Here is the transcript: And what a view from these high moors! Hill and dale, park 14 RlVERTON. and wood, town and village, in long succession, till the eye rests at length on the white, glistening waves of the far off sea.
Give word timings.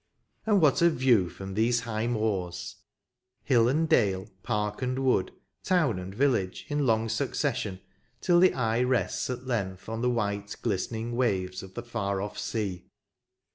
And 0.47 0.61
what 0.63 0.81
a 0.81 0.89
view 0.89 1.29
from 1.29 1.53
these 1.53 1.81
high 1.81 2.07
moors! 2.07 2.77
Hill 3.43 3.69
and 3.69 3.87
dale, 3.87 4.25
park 4.41 4.79
14 4.79 4.89
RlVERTON. 4.89 4.89
and 4.97 5.05
wood, 5.05 5.31
town 5.63 5.99
and 5.99 6.15
village, 6.15 6.65
in 6.69 6.87
long 6.87 7.07
succession, 7.07 7.79
till 8.19 8.39
the 8.39 8.55
eye 8.55 8.81
rests 8.81 9.29
at 9.29 9.45
length 9.45 9.87
on 9.87 10.01
the 10.01 10.09
white, 10.09 10.55
glistening 10.63 11.15
waves 11.15 11.61
of 11.61 11.75
the 11.75 11.83
far 11.83 12.19
off 12.19 12.39
sea. 12.39 12.87